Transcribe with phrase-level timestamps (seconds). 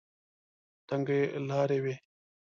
[0.87, 1.95] تنګې لارې وې.